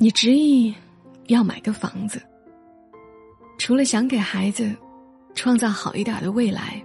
[0.00, 0.72] 你执意
[1.26, 2.22] 要买个房子，
[3.58, 4.72] 除了想给孩子
[5.34, 6.80] 创造好一点的未来，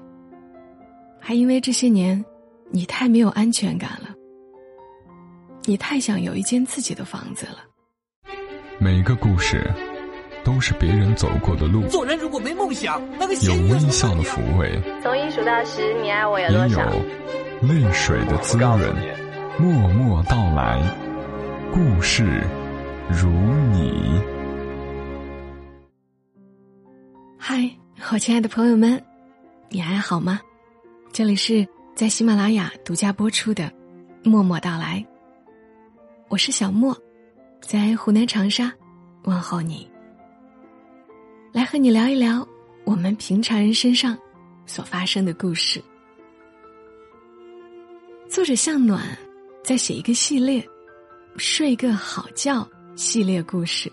[1.20, 2.26] 还因为这些年
[2.72, 4.10] 你太没有安全感了，
[5.66, 7.58] 你太想有一间自己的房子了。
[8.80, 9.72] 每个故事
[10.44, 16.82] 都是别人走过的路，做人如果没梦想，那个有微笑的抚慰，从一数到十，你爱我有也多少？
[16.82, 18.80] 有泪水的滋润。
[19.60, 20.82] 默默到来，
[21.72, 22.42] 故事
[23.10, 23.30] 如
[23.72, 24.22] 你。
[27.38, 27.70] 嗨，
[28.12, 29.02] 我亲爱的朋友们，
[29.70, 30.40] 你还好吗？
[31.12, 33.66] 这里是在喜马拉雅独家播出的
[34.30, 35.06] 《默默到来》，
[36.30, 36.98] 我是小莫，
[37.62, 38.72] 在湖南长沙
[39.24, 39.88] 问候你，
[41.52, 42.48] 来和你聊一聊
[42.86, 44.18] 我们平常人身上
[44.66, 45.84] 所发生的故事。
[48.30, 49.16] 作者向暖
[49.64, 50.60] 在写一个系列
[51.38, 52.62] 《睡个好觉》
[52.96, 53.92] 系列故事。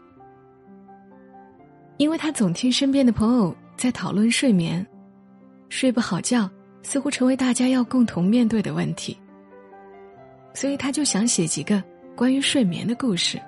[1.96, 4.86] 因为他总听身边的朋友在讨论睡眠，
[5.68, 6.48] 睡不好觉
[6.82, 9.16] 似乎成为大家要共同面对的问题，
[10.54, 11.82] 所以他就想写几个
[12.16, 13.40] 关于睡眠的故事。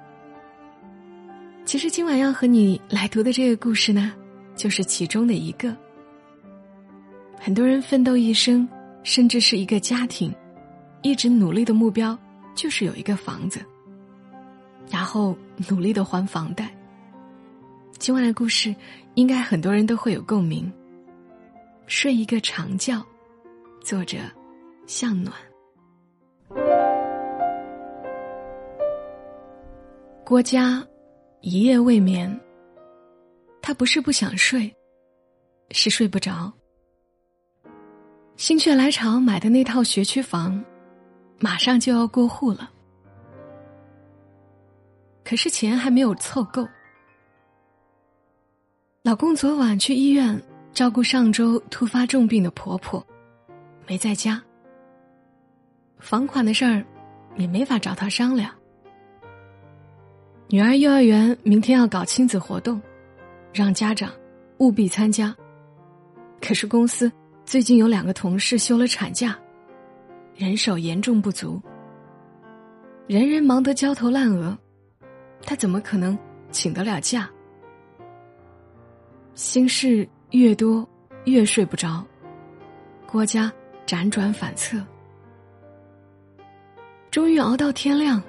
[1.65, 4.13] 其实今晚要和你来读的这个故事呢，
[4.55, 5.75] 就是其中的一个。
[7.41, 8.69] 很多人奋斗一生，
[9.03, 10.33] 甚至是一个家庭，
[11.03, 12.19] 一直努力的目标
[12.55, 13.65] 就是有一个房子，
[14.91, 15.37] 然后
[15.69, 16.71] 努力的还房贷。
[17.99, 18.75] 今晚的故事，
[19.15, 20.73] 应该很多人都会有共鸣。
[21.87, 23.05] 睡一个长觉，
[23.83, 24.19] 作者
[24.87, 25.35] 向暖。
[30.25, 30.83] 郭嘉
[31.41, 32.41] 一夜未眠，
[33.61, 34.75] 他不是不想睡，
[35.71, 36.53] 是睡不着。
[38.37, 40.65] 心血来潮买的那套学区房，
[41.39, 42.71] 马上就要过户了，
[45.25, 46.67] 可是钱还没有凑够。
[49.03, 50.41] 老公昨晚去医院
[50.73, 53.05] 照顾上周突发重病的婆婆，
[53.86, 54.42] 没在家。
[55.98, 56.85] 房款的事儿
[57.36, 58.52] 也没法找他商量。
[60.48, 62.80] 女儿幼儿园明天要搞亲子活动，
[63.52, 64.13] 让家长
[64.58, 65.35] 务必参加。
[66.41, 67.11] 可是公司
[67.45, 69.39] 最近有两个同事休了产假，
[70.35, 71.61] 人手严重不足，
[73.07, 74.57] 人人忙得焦头烂额，
[75.42, 76.19] 他怎么可能
[76.51, 77.29] 请得了假？
[79.35, 80.89] 心事越多，
[81.25, 82.05] 越睡不着。
[83.07, 83.53] 郭嘉
[83.86, 84.79] 辗转反侧，
[87.11, 88.23] 终于熬到天亮。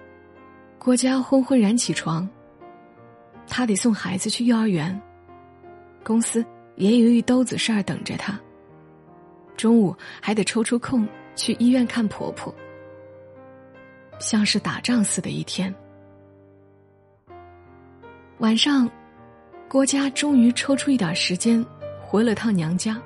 [0.78, 2.28] 郭嘉昏昏然起床，
[3.48, 5.02] 他得送孩子去幼儿园，
[6.04, 6.46] 公司
[6.76, 8.38] 也有一兜子事儿等着他。
[9.56, 12.54] 中午还得抽出空去医院看婆婆，
[14.20, 15.74] 像是打仗似的一天。
[18.44, 18.92] 晚上。
[19.70, 21.66] 郭嘉终于抽出一点时间，
[22.02, 23.02] 回了趟娘家。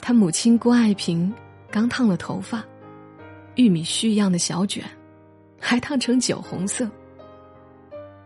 [0.00, 1.30] 他母亲郭爱萍
[1.70, 2.64] 刚烫了头发，
[3.54, 4.82] 玉米须一样的小卷，
[5.60, 6.90] 还烫成酒红色，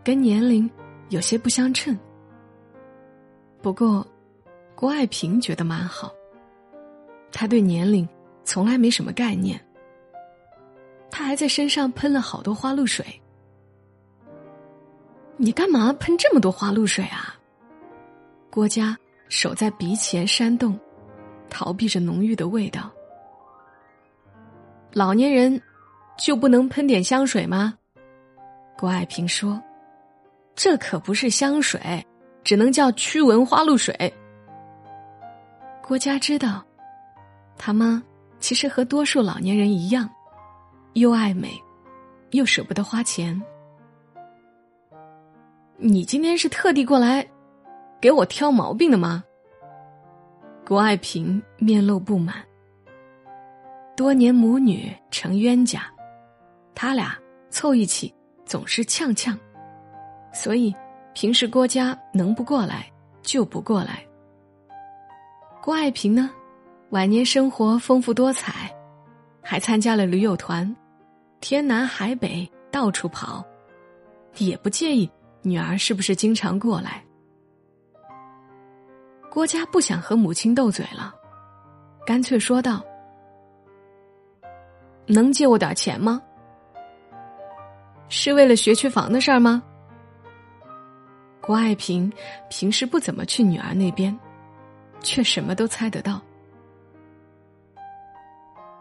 [0.05, 0.71] 跟年龄
[1.09, 1.99] 有些不相称。
[3.61, 4.06] 不过，
[4.77, 6.15] 郭爱萍觉得蛮好。
[7.32, 8.09] 他对年龄
[8.44, 9.61] 从来没什么概念。
[11.11, 13.05] 他还在身上喷了好多花露水。
[15.42, 17.34] 你干嘛喷这么多花露水啊？
[18.50, 18.94] 郭嘉
[19.30, 20.78] 手在鼻前扇动，
[21.48, 22.90] 逃避着浓郁的味道。
[24.92, 25.58] 老年人
[26.18, 27.72] 就不能喷点香水吗？
[28.76, 29.58] 郭爱萍说
[30.54, 32.06] ：“这可不是香水，
[32.44, 34.12] 只能叫驱蚊花露水。”
[35.82, 36.62] 郭嘉知道，
[37.56, 38.02] 他妈
[38.40, 40.06] 其实和多数老年人一样，
[40.92, 41.58] 又爱美，
[42.32, 43.42] 又舍不得花钱。
[45.82, 47.26] 你今天是特地过来
[48.02, 49.24] 给我挑毛病的吗？
[50.66, 52.34] 郭爱萍面露不满。
[53.96, 55.90] 多年母女成冤家，
[56.74, 57.16] 他俩
[57.48, 58.14] 凑一起
[58.44, 59.38] 总是呛呛，
[60.34, 60.75] 所以
[61.14, 62.87] 平时郭家能不过来
[63.22, 64.05] 就不过来。
[65.62, 66.31] 郭爱萍呢，
[66.90, 68.70] 晚年生活丰富多彩，
[69.40, 70.76] 还参加了旅游团，
[71.40, 73.43] 天南海北到处跑，
[74.37, 75.10] 也不介意。
[75.42, 77.04] 女儿是不是经常过来？
[79.31, 81.14] 郭嘉不想和母亲斗嘴了，
[82.04, 82.82] 干脆说道
[85.06, 86.20] ：“能借我点钱吗？
[88.08, 89.62] 是为了学区房的事儿吗？”
[91.40, 92.12] 郭爱萍
[92.48, 94.16] 平时不怎么去女儿那边，
[95.00, 96.20] 却什么都猜得到。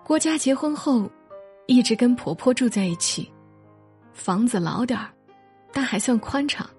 [0.04, 1.10] 郭嘉结婚后，
[1.68, 3.32] 一直跟婆婆住在一起，
[4.14, 5.10] 房子老点儿。
[5.72, 6.70] 但还算宽敞。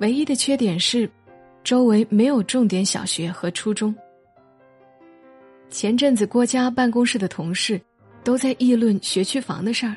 [0.00, 1.10] 唯一的缺点是，
[1.62, 3.94] 周围没有重点小学和初中。
[5.68, 7.80] 前阵子郭家办公室的同事
[8.24, 9.96] 都在议论学区房的事儿，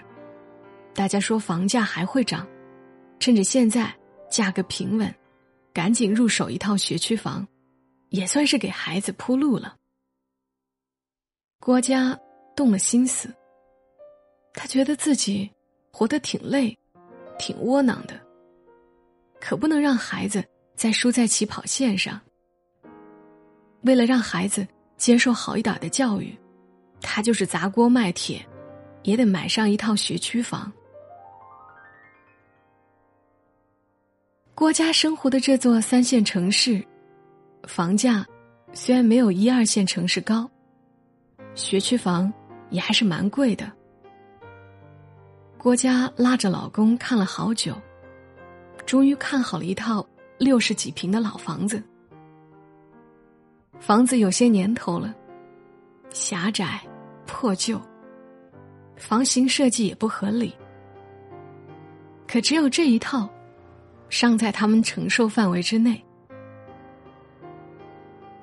[0.94, 2.48] 大家说房价还会涨，
[3.20, 3.92] 趁着现在
[4.30, 5.14] 价格平稳，
[5.74, 7.48] 赶紧入手一套学区房，
[8.10, 9.76] 也算是给孩子铺路了。
[11.60, 12.20] 郭家
[12.56, 13.34] 动了心思，
[14.54, 15.50] 他觉得自己
[15.92, 16.78] 活得挺累，
[17.38, 18.20] 挺窝囊的，
[19.40, 20.44] 可不能让孩子
[20.76, 22.20] 再输在起跑线上。
[23.82, 24.68] 为了让孩子。
[24.96, 26.34] 接受好一点的教育，
[27.02, 28.46] 他就是砸锅卖铁，
[29.02, 30.72] 也得买上一套学区房。
[34.56, 36.82] 郭家生活的这座三线城市，
[37.64, 38.26] 房价
[38.72, 40.50] 虽然没有一二线城市高，
[41.54, 42.32] 学区房
[42.70, 43.70] 也还是蛮贵的。
[45.64, 47.74] 郭家拉着老公看了好久，
[48.86, 50.06] 终于看好了一套
[50.38, 51.82] 六十几平的老房子。
[53.80, 55.16] 房子有些年头了，
[56.10, 56.82] 狭窄、
[57.26, 57.80] 破旧，
[58.98, 60.54] 房型设计也不合理。
[62.28, 63.30] 可只有这一套，
[64.10, 66.04] 尚在他们承受范围之内。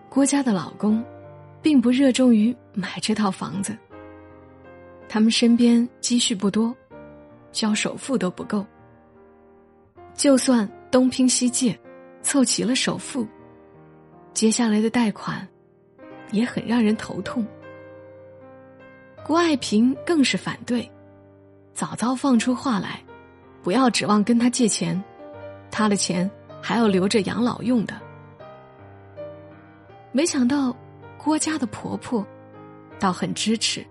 [0.08, 1.04] 郭家的老公，
[1.60, 3.76] 并不热衷于买这套房子。
[5.06, 6.74] 他们身边积蓄不多，
[7.52, 8.64] 交首付都不够。
[10.14, 11.78] 就算东拼西借，
[12.22, 13.26] 凑齐了首付。
[14.32, 15.46] 接下来的贷款，
[16.30, 17.46] 也很让人头痛。
[19.24, 20.90] 郭爱萍更是反对，
[21.72, 23.02] 早早放出话来，
[23.62, 25.02] 不要指望跟他借钱，
[25.70, 26.30] 他的钱
[26.60, 28.00] 还要留着养老用的。
[30.12, 30.76] 没想到
[31.16, 32.26] 郭家的婆婆
[32.98, 33.86] 倒很支持，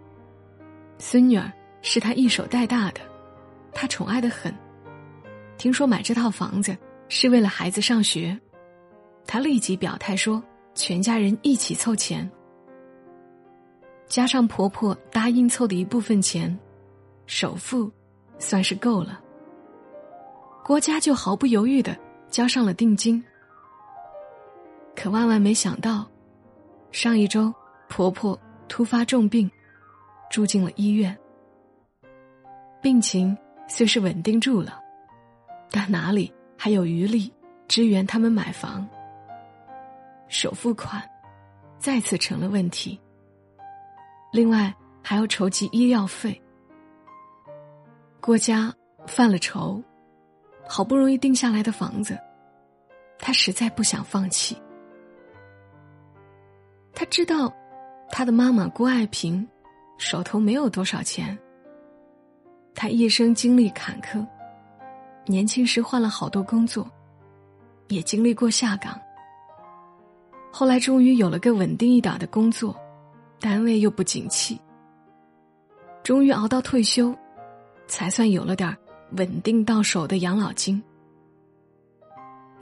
[0.97, 1.51] 孙女儿
[1.81, 3.00] 是她一手带大的，
[3.74, 4.54] 她宠爱的很。
[5.57, 6.77] 听说买这套房子
[7.10, 8.39] 是为了孩子上学。
[9.25, 10.42] 她立即表态说
[10.74, 12.30] ：“全家人一起凑钱，
[14.07, 16.57] 加上婆婆答应凑的一部分钱，
[17.27, 17.92] 首付
[18.39, 19.19] 算是够了。
[20.63, 21.95] 郭家就毫不犹豫的
[22.30, 23.24] 交上了定金。
[24.95, 26.10] 可万万没想到，
[26.92, 27.54] 上一周
[27.88, 29.50] 婆婆突发重病，
[30.30, 31.16] 住进了医院。
[32.81, 33.38] 病情
[33.69, 34.81] 虽是稳定住了，
[35.71, 37.31] 但哪里还有余力
[37.68, 38.86] 支援他们买房？”
[40.27, 41.01] 首付款
[41.77, 43.00] 再次成了问题。
[44.31, 46.39] 另外还要筹集医药费。
[48.19, 48.71] 郭家
[49.07, 49.81] 犯了愁，
[50.68, 52.19] 好不容易定下来的房子，
[53.18, 54.56] 他实在不想放弃。
[56.94, 57.51] 他知道，
[58.12, 59.48] 他的妈妈郭爱萍
[59.98, 61.38] 手头没有多少钱。
[62.74, 64.25] 他一生经历坎坷，
[65.25, 66.89] 年轻时换了好多工作，
[67.88, 69.00] 也经历过下岗。
[70.51, 72.75] 后来终于有了个稳定一点的工作，
[73.39, 74.60] 单位又不景气。
[76.04, 77.16] 终于熬到退休，
[77.88, 78.75] 才算有了点
[79.12, 80.81] 稳定到手的养老金。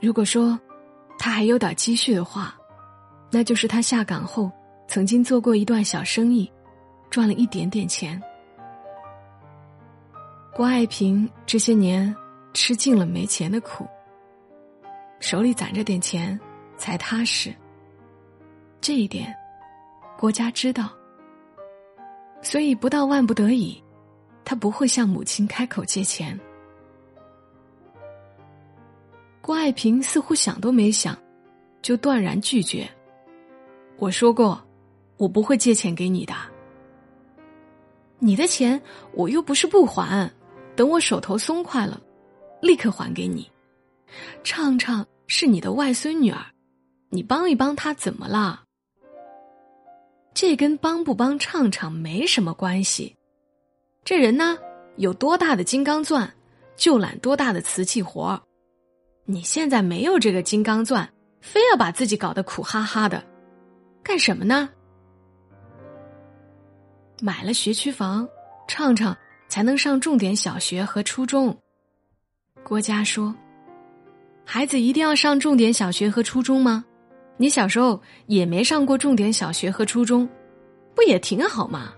[0.00, 0.58] 如果说
[1.18, 2.54] 他还有点积蓄的话，
[3.30, 4.50] 那就是他下岗后
[4.86, 6.50] 曾经做过一段小生意，
[7.08, 8.20] 赚了一点点钱。
[10.58, 12.12] 郭爱萍这些年
[12.52, 13.86] 吃尽了没钱的苦，
[15.20, 16.36] 手里攒着点钱
[16.76, 17.54] 才踏实。
[18.80, 19.32] 这一点，
[20.18, 20.90] 郭家知道，
[22.42, 23.80] 所以不到万不得已，
[24.44, 26.36] 他不会向母亲开口借钱。
[29.40, 31.16] 郭爱萍似乎想都没想，
[31.82, 32.90] 就断然拒绝。
[33.96, 34.60] 我说过，
[35.18, 36.34] 我不会借钱给你的。
[38.18, 40.28] 你的钱我又不是不还，
[40.78, 42.00] 等我手头松快了，
[42.62, 43.50] 立刻还给你。
[44.44, 46.40] 畅畅是你的外孙女儿，
[47.08, 48.62] 你帮一帮她怎么了？
[50.32, 53.16] 这跟帮不帮畅畅没什么关系，
[54.04, 54.56] 这人呢
[54.98, 56.32] 有多大的金刚钻，
[56.76, 58.40] 就揽多大的瓷器活儿
[59.24, 63.20] 你现在没有这个金刚钻，非要把自己搞得苦哈哈的，
[64.00, 64.70] 干什么呢？
[67.20, 68.28] 买了学区房，
[68.68, 69.16] 畅畅
[69.48, 71.56] 才能上重点小学和初中。
[72.62, 73.34] 郭嘉说
[74.44, 76.84] ：“孩子一定要上重点小学和初中吗？”
[77.40, 80.28] 你小时候也没上过重点小学和初中，
[80.94, 81.92] 不也挺好吗？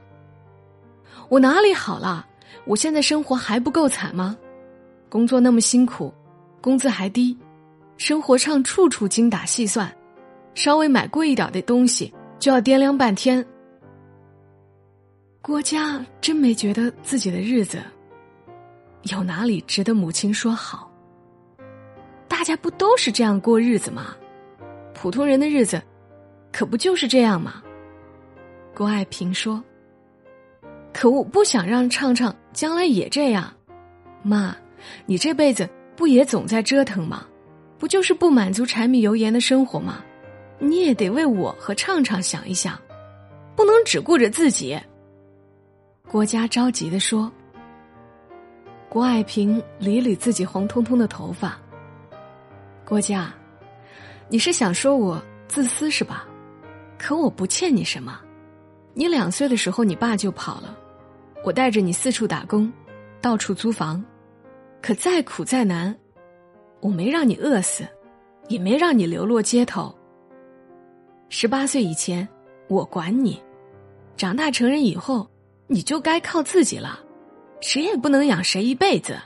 [1.30, 2.26] 我哪里好了？
[2.66, 4.36] 我现在生活还不够惨吗？
[5.08, 6.12] 工作那么辛苦，
[6.60, 7.34] 工资还低，
[7.96, 9.90] 生活上处处精打细算，
[10.54, 13.44] 稍微买贵一点的东西就要掂量半天。
[15.42, 17.82] 郭嘉真没觉得自己的日子
[19.04, 20.92] 有哪里值得母亲说好？
[22.28, 24.14] 大家不都是这样过日子吗？
[24.92, 25.82] 普通人的日子，
[26.52, 27.62] 可不就是这样吗？
[28.74, 29.64] 郭爱萍说
[30.92, 33.50] ：“可我不想让畅畅将来也这样。
[34.22, 34.54] 妈，
[35.06, 35.66] 你这辈子
[35.96, 37.26] 不也总在折腾吗？
[37.78, 40.04] 不就是不满足柴米油盐的生活吗？
[40.58, 42.78] 你也得为我和畅畅想一想，
[43.56, 44.78] 不能只顾着自己。”
[46.10, 47.30] 郭嘉着急的说。
[48.88, 51.56] 郭爱萍理理自己红彤彤的头发。
[52.84, 53.32] 郭嘉，
[54.28, 56.26] 你是想说我自私是吧？
[56.98, 58.20] 可我不欠你什么。
[58.92, 60.76] 你两岁的时候，你爸就跑了，
[61.44, 62.72] 我带着你四处打工，
[63.20, 64.04] 到处租房。
[64.82, 65.96] 可再苦再难，
[66.80, 67.86] 我没让你饿死，
[68.48, 69.94] 也没让你流落街头。
[71.28, 72.28] 十八岁以前，
[72.66, 73.40] 我管你；
[74.16, 75.30] 长大成人以后，
[75.72, 76.98] 你就该靠自己了。
[77.60, 79.16] 谁也不能养谁一辈子。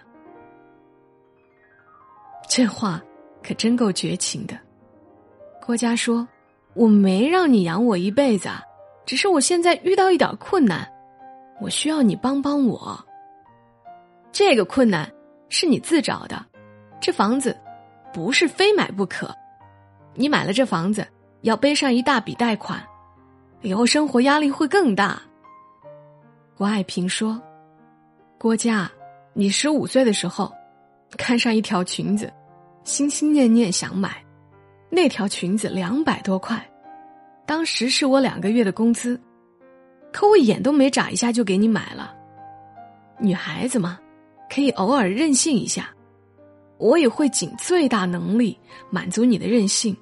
[2.47, 3.03] 这话
[3.43, 4.55] 可真够绝情的。
[5.65, 6.29] 郭嘉说
[6.75, 8.51] ：“我没让你养我一辈子，
[9.07, 10.87] 只是我现在遇到一点困难，
[11.63, 13.03] 我需要你帮帮我。
[14.31, 15.11] 这个困难
[15.49, 16.45] 是你自找的，
[17.01, 17.57] 这房子
[18.13, 19.35] 不是非买不可。
[20.13, 21.07] 你买了这房子，
[21.41, 22.85] 要背上一大笔贷款，
[23.63, 25.23] 以后生活压力会更大。”
[26.56, 27.40] 郭爱萍说。
[28.38, 28.88] 郭嘉，
[29.32, 30.52] 你十五岁的时候，
[31.16, 32.32] 看上一条裙子，
[32.84, 34.25] 心心念念想买，
[34.88, 36.64] 那条裙子两百多块，
[37.44, 39.20] 当时是我两个月的工资，
[40.12, 42.14] 可我眼都没眨一下就给你买了。
[43.18, 43.99] 女孩子嘛，
[44.49, 45.88] 可以偶尔任性一下，
[46.78, 48.56] 我也会尽最大能力
[48.90, 49.96] 满足你的任性。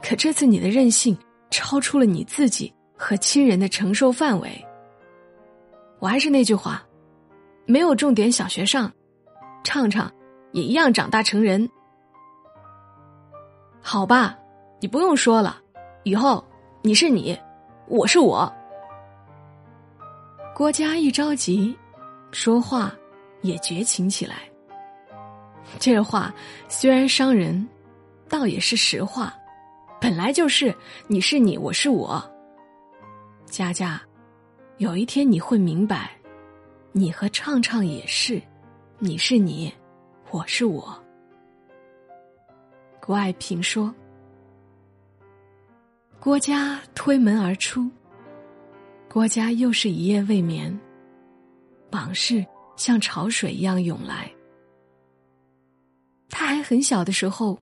[0.00, 1.18] 可这次你的任性
[1.50, 4.64] 超出了你自己和亲人的承受范围。
[6.02, 6.82] 我还是那句话。
[7.64, 8.92] 没有重点小学上，
[9.62, 10.12] 畅畅
[10.50, 11.70] 也一样长大成人。
[13.80, 14.36] 好吧，
[14.80, 15.62] 你不用说了，
[16.02, 16.44] 以后
[16.82, 17.38] 你是你，
[17.86, 18.52] 我是我。
[20.56, 21.78] 郭嘉一着急，
[22.32, 22.92] 说话
[23.42, 24.38] 也绝情起来。
[25.78, 26.34] 这话
[26.68, 27.64] 虽然伤人，
[28.28, 29.32] 倒也是实话，
[30.00, 30.74] 本来就是
[31.06, 32.20] 你是你，我是我。
[33.46, 34.02] 佳佳，
[34.82, 36.10] 有一天你会明白。
[36.90, 38.42] 你和畅畅也是，
[38.98, 39.72] 你是你，
[40.32, 40.92] 我是我。
[43.00, 43.94] 郭爱萍说
[46.18, 47.88] ：“郭嘉推门而出，
[49.08, 50.76] 郭嘉又是一夜未眠，
[51.92, 54.28] 往事像潮水一样涌来。
[56.28, 57.56] 他还很小的时候，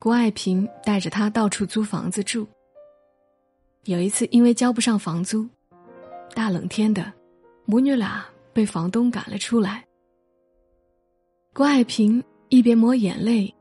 [0.00, 2.44] 郭爱萍带着他到处租房子住。
[3.84, 5.48] 有一次，因为交不上房租，
[6.36, 7.10] 大冷天的。”
[7.68, 9.84] 母女俩被房东赶了出来。
[11.52, 13.52] 郭爱萍一边抹眼泪，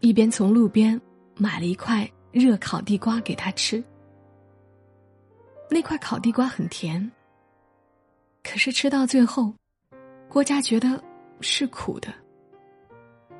[0.00, 0.98] 一边从路边
[1.36, 3.84] 买了一块热烤地瓜给他吃。
[5.68, 7.12] 那块烤地瓜很甜，
[8.42, 9.52] 可是吃到最后，
[10.30, 10.98] 郭嘉觉得
[11.42, 12.08] 是苦的。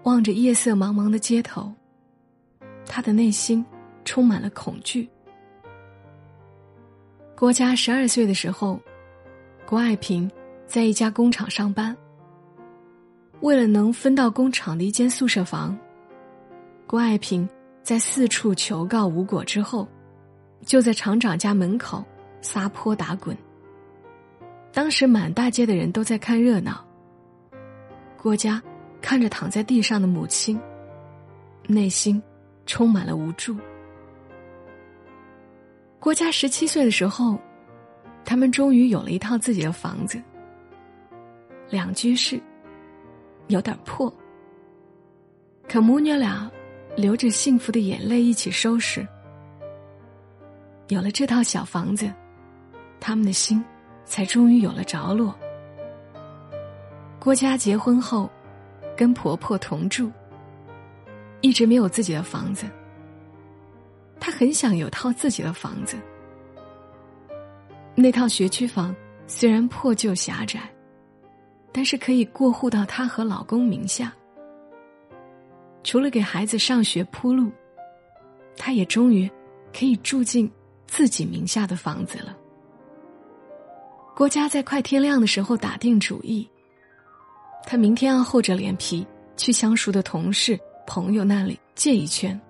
[0.03, 1.73] 望着夜色茫茫的街头，
[2.85, 3.65] 他的内心
[4.05, 5.09] 充满了恐惧。
[7.43, 8.81] 郭嘉十二岁的时候。
[9.67, 10.31] 郭爱萍
[10.65, 11.97] 在一家工厂上班。
[13.41, 15.77] 为了能分到工厂的一间宿舍房，
[16.87, 17.49] 郭爱萍
[17.83, 19.89] 在四处求告无果之后，
[20.65, 22.05] 就在厂长家门口
[22.41, 23.37] 撒泼打滚。
[24.73, 26.87] 当时满大街的人都在看热闹。
[28.17, 28.63] 郭家
[29.01, 30.61] 看着躺在地上的母亲，
[31.67, 32.23] 内心
[32.67, 33.57] 充满了无助。
[36.03, 37.39] 郭家十七岁的时候。
[38.25, 40.23] 他们终于有了一套自己的房子，
[41.69, 42.41] 两居室，
[43.49, 44.11] 有点破。
[45.69, 46.49] 可母女俩
[46.97, 49.07] 流着幸福的眼泪一起收拾。
[50.87, 52.11] 有了这套小房子，
[53.01, 53.63] 他们的心
[54.05, 55.35] 才终于有了着落。
[57.19, 58.31] 郭家结婚后，
[58.97, 60.13] 跟婆婆同住，
[61.41, 62.67] 一直没有自己的房子。
[64.25, 65.97] 她很想有套自己的房子。
[67.97, 68.95] 那套学区房
[69.27, 70.61] 虽然破旧狭窄，
[71.73, 74.13] 但是可以过户到她和老公名下。
[75.83, 77.51] 除了给孩子上学铺路，
[78.57, 79.29] 他也终于
[79.77, 80.49] 可以住进
[80.87, 82.37] 自己名下的房子了。
[84.15, 86.49] 郭嘉在快天亮的时候打定主意，
[87.67, 89.05] 他明天要厚着脸皮
[89.37, 92.41] 去相熟的同事朋友那里借一圈，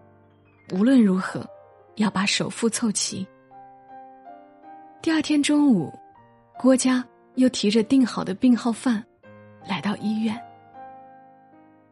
[0.75, 1.49] 无论如何
[1.96, 3.26] 要把首付凑齐。
[5.00, 5.92] 第二天中午，
[6.58, 9.04] 郭嘉又提着订好的病号饭，
[9.66, 10.40] 来到医院。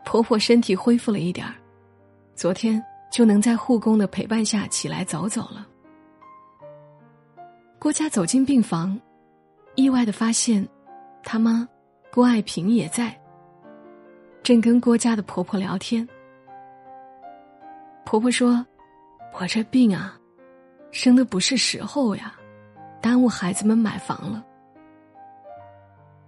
[0.04, 1.54] 婆婆身体恢复了一点儿，
[2.35, 5.66] 昨天就能在护工的陪伴下起来走走了。
[7.78, 8.99] 郭佳走进病房，
[9.75, 10.66] 意外的发现，
[11.23, 11.69] 他妈
[12.12, 13.19] 郭爱萍也在，
[14.42, 16.09] 正跟郭家的婆婆聊天。
[18.04, 18.64] 婆婆说
[19.33, 20.19] ：“我这病啊，
[20.91, 22.35] 生的不是时候呀，
[23.01, 24.45] 耽误孩子们买房了。”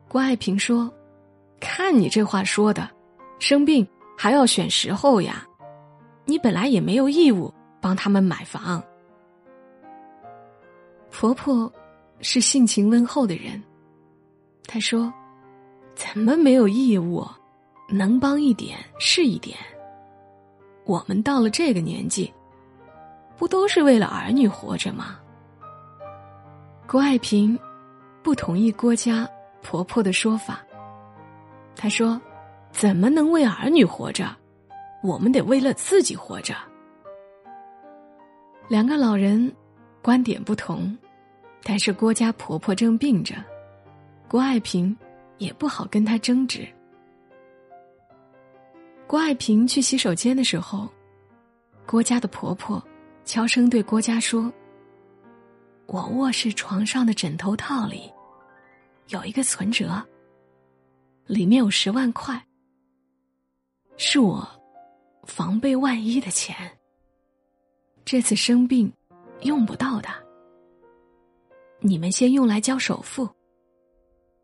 [0.08, 0.92] 郭爱萍说
[1.60, 2.88] ：“看你这话说的，
[3.38, 5.46] 生病还要选时候呀，
[6.24, 8.82] 你本来也没有义务帮他们买房。”
[11.10, 11.70] 婆婆
[12.20, 13.62] 是性情温厚的人，
[14.66, 15.12] 她说
[15.94, 17.26] ：“怎么没有义务？
[17.88, 19.58] 能帮一点是一点。”
[20.84, 22.32] 我们到了这个年纪，
[23.42, 25.18] 不都是为了儿女活着吗？
[26.86, 27.58] 郭爱萍
[28.22, 29.28] 不同意郭家
[29.62, 30.64] 婆婆的说法。
[31.74, 32.22] 她说
[32.70, 34.28] ：“怎么能为儿女活着？
[35.02, 36.54] 我们得为了自己活着。”
[38.70, 39.52] 两个老人
[40.00, 40.96] 观点不同，
[41.64, 43.34] 但是郭家婆婆正病着，
[44.28, 44.96] 郭爱萍
[45.38, 46.64] 也不好跟她争执。
[49.08, 50.88] 郭爱萍去洗手间的时候，
[51.84, 52.80] 郭家的婆婆
[53.32, 54.52] 悄声对郭家说
[55.88, 58.12] ：“我卧室床上的枕头套里
[59.08, 60.06] 有一个存折，
[61.24, 62.38] 里面有十万块，
[63.96, 64.46] 是我
[65.24, 66.54] 防备万一的钱。
[68.04, 68.92] 这次生病
[69.44, 70.10] 用不到的，
[71.80, 73.26] 你们先用来交首付。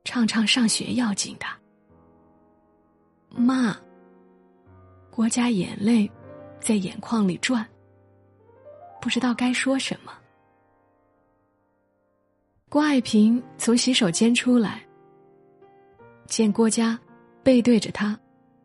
[0.02, 1.44] 畅畅上学要紧的，
[3.38, 3.76] 妈。”
[5.12, 6.10] 郭家眼泪
[6.58, 7.68] 在眼眶里转，
[9.00, 10.12] 不知道该说什么。
[12.68, 14.82] 郭爱萍从洗手间出来，
[16.26, 16.98] 见郭家
[17.42, 18.18] 背对着她，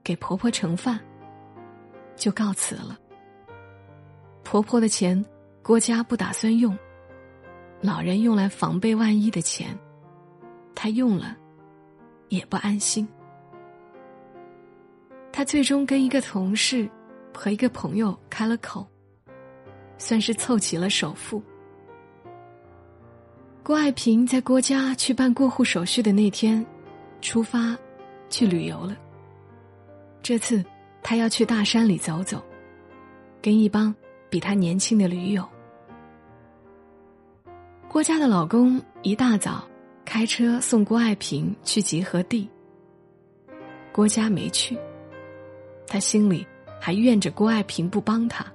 [0.03, 0.99] 给婆婆盛饭，
[2.15, 2.99] 就告辞了。
[4.43, 5.23] 婆婆的钱，
[5.61, 6.77] 郭家不打算用，
[7.79, 9.77] 老人用来防备万一的钱，
[10.75, 11.37] 她用了
[12.27, 13.07] 也不安心。
[15.31, 16.87] 他最终跟一个同事
[17.33, 18.85] 和一个朋友开了口，
[20.03, 21.41] 算是凑齐了首付。
[23.63, 26.63] 郭爱萍在郭家去办过户手续的那天，
[27.21, 27.73] 出发
[28.29, 28.97] 去旅游了。
[30.21, 30.61] 这次
[31.01, 32.43] 他要去大山里走走，
[33.41, 33.95] 跟一帮
[34.29, 35.47] 比他年轻的驴友。
[37.87, 39.65] 郭家的老公一大早
[40.03, 42.49] 开车送郭爱萍去集合地，
[43.93, 44.77] 郭家没去。
[45.87, 46.45] 他心里
[46.77, 48.45] 还怨着郭爱萍不帮他。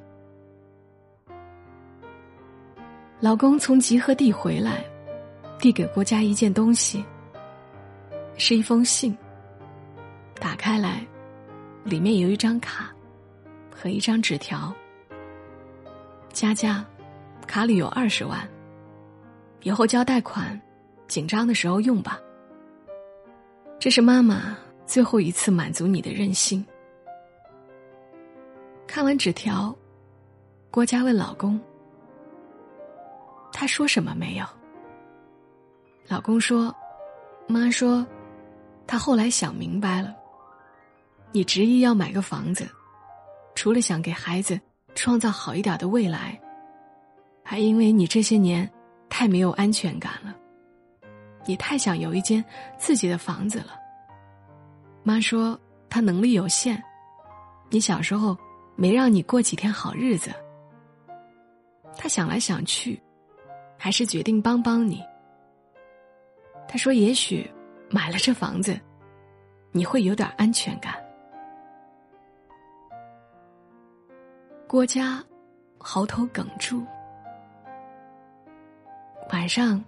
[3.20, 4.84] 老公从集合地回来，
[5.58, 7.04] 递给郭家一件东西，
[8.36, 9.16] 是一封信。
[10.38, 11.04] 打开来，
[11.82, 12.94] 里面有一张卡
[13.74, 14.72] 和一张纸条。
[16.32, 16.84] 佳佳，
[17.44, 18.48] 卡里有二十万，
[19.64, 20.58] 以后交贷款，
[21.08, 22.20] 紧张的时候用吧。
[23.80, 26.64] 这是妈妈最后一次满足你的任性。
[28.86, 29.76] 看完纸条，
[30.70, 31.60] 郭佳问老公
[33.58, 34.46] ：“他说什么没有？”
[36.06, 36.72] 老公说
[37.48, 38.06] ：“妈说，
[38.86, 40.14] 他后来想明白了。
[41.32, 42.68] 你执意要买个房子，
[43.56, 44.60] 除了想给孩子
[44.94, 46.40] 创造好一点的未来，
[47.42, 48.70] 还因为你这些年
[49.08, 50.32] 太没有安全感了。
[51.44, 52.44] 你太想有一间
[52.78, 53.72] 自己的房子了。
[55.02, 55.58] 妈说
[55.90, 56.80] 他能力有限，
[57.70, 58.38] 你小时候。”
[58.80, 60.32] 没让你过几天好日子，
[61.96, 63.02] 他想来想去，
[63.78, 65.02] 还是决定帮帮你。
[66.66, 67.50] 他说：“也许
[67.88, 68.78] 买了这房子，
[69.72, 70.94] 你会有点安全感。”
[74.68, 75.24] 郭家
[75.78, 76.84] 喉头哽住。
[79.32, 79.82] 晚上，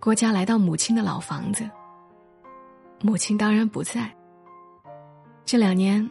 [0.00, 1.68] 郭家来到母亲的老房子，
[3.00, 4.10] 母亲当然不在。
[5.44, 6.08] 这两年，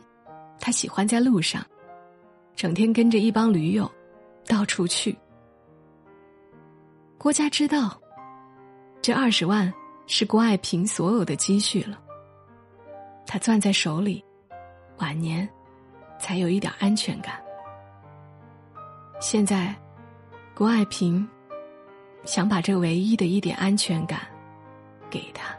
[0.59, 1.61] 他喜欢在路上。
[2.55, 3.91] 整天跟着一帮驴友，
[4.45, 5.17] 到处去。
[7.23, 7.97] 郭家知道，
[9.01, 9.73] 这二十万
[10.07, 11.97] 是郭爱萍所有的积蓄了。
[13.25, 14.21] 他攥在手里，
[14.97, 15.47] 晚年
[16.19, 17.41] 才有一点安全感。
[19.21, 19.73] 现在，
[20.53, 21.25] 郭爱萍
[22.25, 24.19] 想把这唯一的一点安全感
[25.09, 25.55] 给他。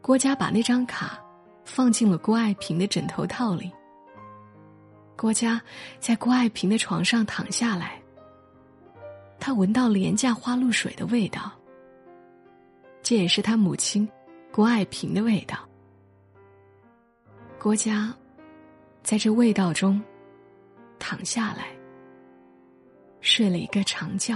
[0.00, 1.20] 郭家把那张卡
[1.64, 3.70] 放进了郭爱萍的枕头套里。
[5.16, 5.62] 郭家
[6.00, 8.01] 在郭爱萍的床上躺下来，
[9.44, 11.50] 他闻到廉价花露水的味道。
[13.02, 14.08] 这也是他母亲
[14.52, 15.68] 郭爱萍的味道。
[17.58, 18.14] 郭嘉，
[19.02, 20.00] 在这味道中
[20.96, 21.76] 躺下来，
[23.20, 24.32] 睡了一个长觉。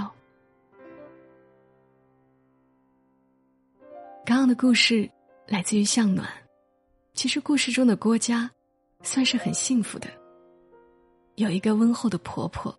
[4.25, 5.09] 刚刚的故事
[5.47, 6.29] 来自于向暖。
[7.14, 8.51] 其实故事中的郭嘉，
[9.05, 10.09] 算是很幸福的，
[11.37, 12.77] 有一个温厚的婆婆，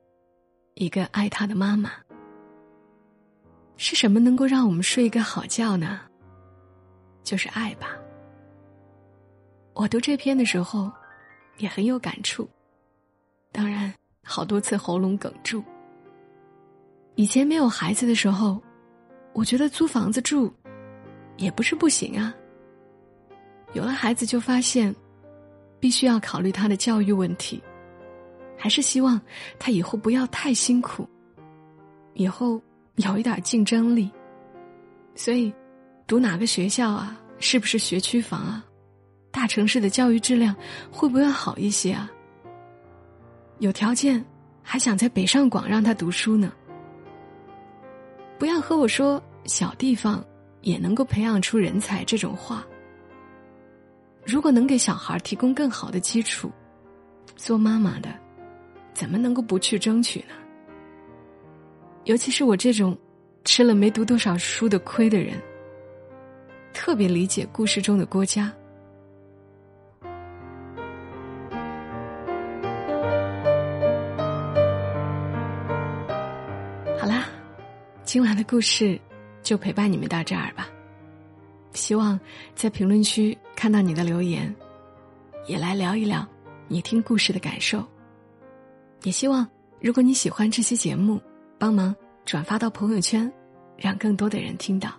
[0.74, 1.90] 一个爱她的妈妈。
[3.78, 6.02] 是什么能够让我们睡一个好觉呢？
[7.24, 7.96] 就是爱吧。
[9.74, 10.92] 我读这篇的时候，
[11.58, 12.48] 也很有感触。
[13.52, 15.63] 当然，好多次喉咙哽住。
[17.16, 18.62] 以前没有孩子的时候，
[19.34, 20.52] 我觉得租房子住，
[21.38, 22.34] 也不是不行啊。
[23.74, 24.96] 有了孩子，就发现
[25.80, 27.62] 必须要考虑他的教育问题，
[28.58, 29.20] 还是希望
[29.60, 31.08] 他以后不要太辛苦，
[32.13, 32.62] 以后
[32.98, 34.12] 有一点竞争力。
[35.16, 35.52] 所以，
[36.06, 37.18] 读哪个学校啊？
[37.40, 38.64] 是不是学区房啊？
[39.32, 40.56] 大城市的教育质量
[40.92, 42.12] 会不会好一些啊？
[43.60, 44.24] 有条件，
[44.62, 46.52] 还想在北上广让他读书呢。
[48.40, 50.24] 不要和我说小地方
[50.62, 52.66] 也能够培养出人才这种话。
[54.26, 56.52] 如果能给小孩提供更好的基础，
[57.36, 58.10] 做妈妈的
[58.94, 60.36] 怎么能够不去争取呢？
[62.08, 62.98] 尤其是我这种
[63.43, 65.38] 吃了没读多少书的亏的人，
[66.74, 68.50] 特别理解故事中的郭嘉。
[76.98, 77.28] 好啦，
[78.06, 78.98] 今晚的故事
[79.43, 80.70] 就陪伴你们到这儿吧。
[81.74, 82.17] 希望
[82.56, 84.56] 在评论区看到你的留言，
[85.46, 86.26] 也来聊一聊
[86.70, 87.86] 你听故事的感受。
[89.04, 89.46] 也希望
[89.82, 91.22] 如果你喜欢这期节目，
[91.60, 93.32] 帮忙转发到朋友圈，
[93.78, 94.91] 让更多的人听到。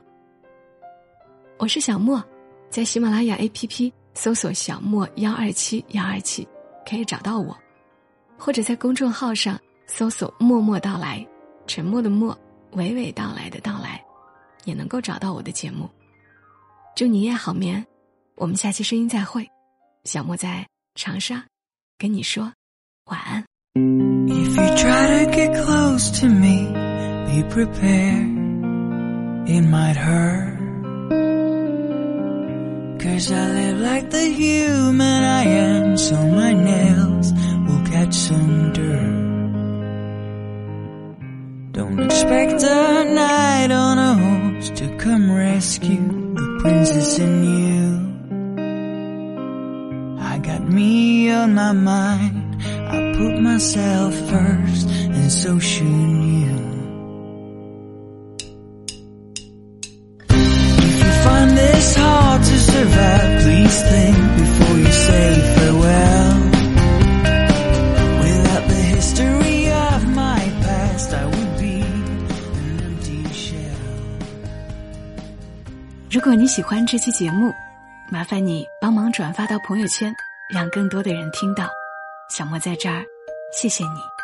[1.58, 2.22] 我是小莫，
[2.68, 6.46] 在喜马拉雅 APP 搜索“小莫幺二七幺二七”
[6.88, 7.56] 可以找到我，
[8.36, 11.24] 或者在公众号上搜索“默默到来”，
[11.66, 12.36] 沉默的默，
[12.72, 14.04] 娓娓道来的到来，
[14.64, 15.88] 也能够找到我的节目。
[16.96, 17.86] 祝你夜好眠，
[18.34, 19.48] 我们下期声音再会。
[20.04, 20.66] 小莫在
[20.96, 21.44] 长沙
[21.96, 22.52] 跟你说
[23.04, 23.47] 晚安。
[27.42, 28.26] Be prepared,
[29.48, 30.58] it might hurt.
[33.00, 37.32] Cause I live like the human I am, so my nails
[37.66, 39.18] will catch some dirt.
[41.72, 47.86] Don't expect a knight on a horse to come rescue the princess in you.
[50.20, 52.62] I got me on my mind.
[52.94, 56.77] I put myself first, and so should you.
[61.78, 66.34] It's hard to survive, please think before you say farewell.
[68.20, 73.78] Without the history of my past, I would be an empty shell.
[76.10, 77.54] 如果你喜欢这期节目，
[78.10, 80.12] 麻烦你帮忙转发到朋友圈，
[80.52, 81.68] 让更多的人听到。
[82.28, 83.04] 小莫在这儿，
[83.52, 84.17] 谢谢你。